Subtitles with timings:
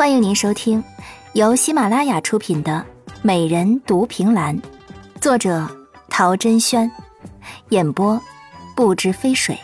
[0.00, 0.82] 欢迎您收听
[1.34, 2.86] 由喜马拉雅出品的
[3.20, 4.58] 《美人独凭栏》，
[5.20, 5.68] 作者
[6.08, 6.90] 陶珍轩，
[7.68, 8.18] 演播
[8.74, 9.58] 不知飞水。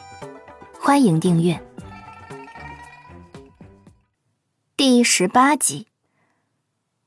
[0.79, 1.59] 欢迎订阅。
[4.77, 5.87] 第十八集，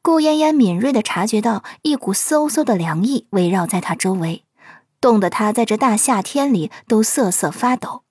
[0.02, 4.44] 顾嫣嫣敏锐的察觉到一股嗖嗖的凉意围绕在她周围，
[5.00, 8.02] 冻得她在这大夏天里都瑟瑟发抖。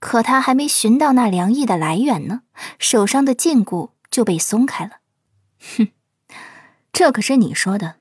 [0.00, 2.40] 可她还没寻到那凉意的来源呢，
[2.80, 3.90] 手上的禁锢。
[4.16, 4.92] 就被松开了，
[5.76, 5.88] 哼，
[6.90, 7.96] 这可是你说的。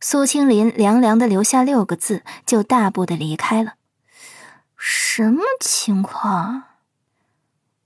[0.00, 3.74] 苏青林凉凉的留下六个字，就大步的离开了。
[4.76, 6.64] 什么情况？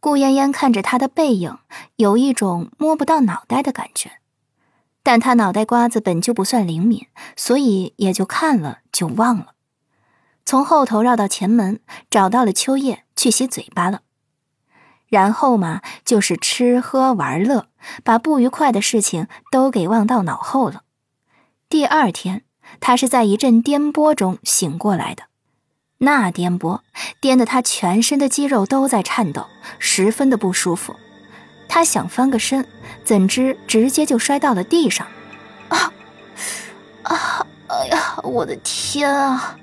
[0.00, 1.58] 顾嫣嫣看着他的背影，
[1.96, 4.12] 有一种摸不到脑袋的感觉。
[5.02, 9.52] 但他脑袋瓜子本就不算灵敏，所以也就看了就忘了。
[10.46, 14.00] 从后头绕到前门，找到了秋叶去洗嘴巴了。
[15.10, 17.66] 然后嘛，就是吃喝玩乐，
[18.02, 20.82] 把不愉快的事情都给忘到脑后了。
[21.68, 22.44] 第二天，
[22.80, 25.24] 他是在一阵颠簸中醒过来的，
[25.98, 26.80] 那颠簸
[27.20, 29.46] 颠得他全身的肌肉都在颤抖，
[29.78, 30.94] 十分的不舒服。
[31.68, 32.66] 他想翻个身，
[33.04, 35.06] 怎知直接就摔到了地上。
[35.68, 35.92] 啊
[37.02, 37.46] 啊！
[37.68, 39.56] 哎呀，我的天啊！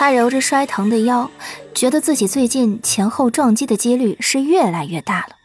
[0.00, 1.30] 他揉着摔疼的腰。
[1.74, 5.36] 觉得自己最近前后撞击的几率是越来越大了，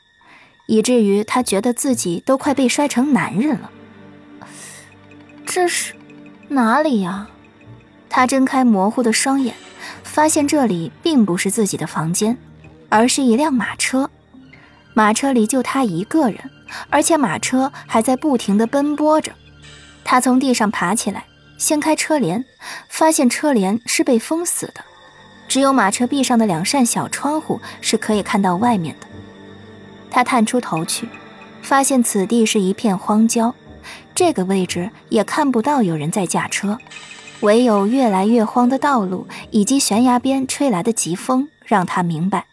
[0.65, 3.69] 以至于他觉得自己都快被摔成男人了。
[5.45, 5.93] 这是
[6.47, 7.27] 哪里呀？
[8.09, 9.53] 他睁开模糊的双眼，
[10.03, 12.37] 发现这里并不是自己的房间，
[12.87, 14.09] 而是一辆马车。
[14.93, 16.39] 马车里就他一个人，
[16.89, 19.33] 而且马车还在不停地奔波着。
[20.05, 21.25] 他从地上爬起来，
[21.57, 22.43] 掀开车帘，
[22.87, 24.83] 发现车帘是被封死的。
[25.47, 29.07] 只有马车壁上的两扇小窗户是可以看到外面的。
[30.09, 31.07] 他探出头去，
[31.61, 33.53] 发现此地是一片荒郊，
[34.13, 36.79] 这个位置也看不到有人在驾车，
[37.41, 42.47] 唯有越来越荒的道路以及悬崖边吹来的疾风，让他明白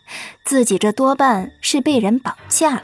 [0.45, 2.83] 自己这多半是被人绑架了。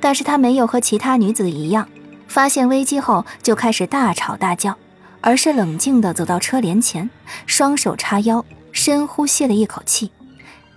[0.00, 1.88] 但是他没有和其他女子一样，
[2.30, 4.78] 发现危机后就开始大吵大叫，
[5.20, 7.10] 而是冷静地走到车帘前，
[7.44, 8.42] 双手叉腰。
[8.72, 10.12] 深呼吸了一口气，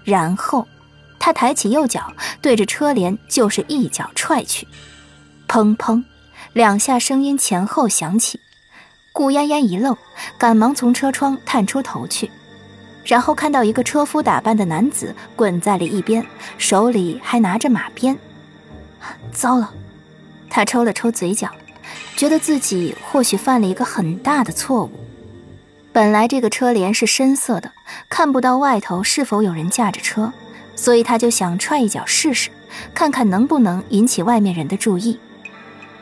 [0.04, 0.68] 然后
[1.20, 4.68] 他抬起右脚，对着车帘就是一脚踹去。
[5.48, 6.04] 砰砰，
[6.54, 8.40] 两下声音前后响起。
[9.14, 9.96] 顾嫣嫣一愣，
[10.40, 12.32] 赶忙从车窗探出头去，
[13.06, 16.26] 然后看到一个车夫打扮的男子滚在了一边，
[16.58, 18.18] 手里还拿着马鞭。
[19.32, 19.72] 糟了，
[20.56, 21.50] 他抽了抽嘴角，
[22.16, 24.92] 觉得自己或许犯了一个很大的错误。
[25.92, 27.72] 本来这个车帘是深色的，
[28.08, 30.32] 看不到外头是否有人驾着车，
[30.76, 32.52] 所以他就想踹一脚试试，
[32.94, 35.20] 看看能不能引起外面人的注意。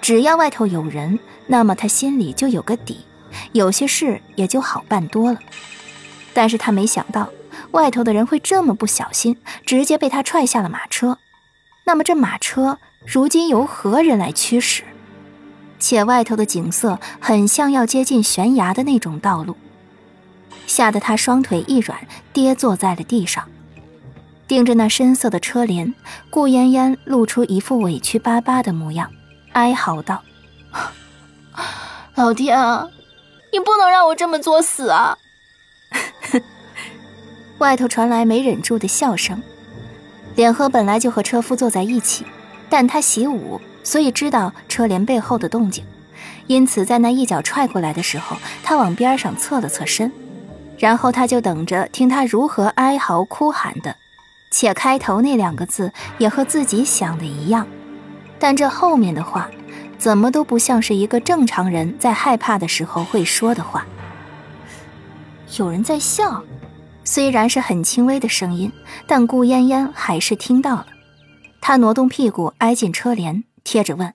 [0.02, 3.06] 只要外头有人，那么他心里就有个底，
[3.54, 5.40] 有些事也就好办多了。
[6.34, 7.30] 但是他没想到
[7.72, 11.20] 外头的人会这么不小心，直接被他踹下了马车。
[11.86, 14.84] 那么这马车如今由何人来驱使？
[15.80, 19.58] 且外头的景色很像要接近悬崖的那种道路。
[20.68, 21.98] 吓得他双腿一软，
[22.32, 23.50] 跌坐在了地上，
[24.48, 25.94] 盯着那深色的车帘，
[26.30, 29.12] 顾嫣嫣露出一副委屈巴巴的模样，
[29.54, 30.22] 哀嚎道
[32.16, 32.88] ：“老天啊，
[33.52, 35.18] 你不能让我这么作死啊！”
[37.58, 39.42] 外头传来没忍住的笑声。
[40.36, 42.26] 脸和本来就和车夫坐在一起，
[42.72, 45.84] 但他习武，所以知道车帘背后的动静，
[46.48, 50.10] 因此在那一脚踹过来的时候，他往边上侧了侧身。
[50.80, 53.98] 然后他就等着听他如何哀嚎哭喊的，
[54.50, 57.68] 且开头那两个字也和自己想的一样，
[58.40, 59.50] 但这后面的话，
[60.00, 63.86] 怎么都不像是一个正常人在害怕的时候会说的话。
[65.58, 66.42] 有人在笑，
[67.04, 68.72] 虽然是很轻微的声音，
[69.06, 70.88] 但顾嫣嫣还是听到了。
[71.62, 74.14] 她挪动屁股挨近车帘，贴着问：“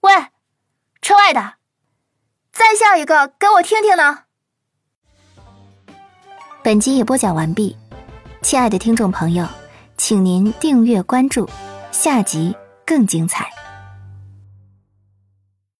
[0.00, 0.12] 喂，
[1.02, 1.54] 车外的，
[2.52, 4.20] 再笑一个给我听听呢。”
[6.62, 7.76] 本集已播讲完毕，
[8.40, 9.46] 亲爱的听众朋友，
[9.96, 11.48] 请您订阅关注，
[11.90, 12.54] 下集
[12.86, 13.57] 更精彩。